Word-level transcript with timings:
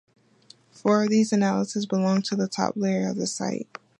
Four 0.71 1.03
of 1.03 1.09
these 1.11 1.31
analyses 1.31 1.85
belonged 1.85 2.25
to 2.25 2.35
the 2.35 2.47
top 2.47 2.73
layers 2.75 3.11
of 3.11 3.17
the 3.17 3.27
site. 3.27 3.77